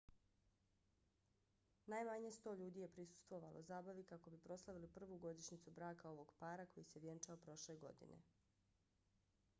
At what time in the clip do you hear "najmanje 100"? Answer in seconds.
1.93-2.53